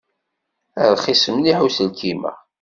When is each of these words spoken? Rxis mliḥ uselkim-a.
Rxis 0.93 1.23
mliḥ 1.35 1.59
uselkim-a. 1.67 2.33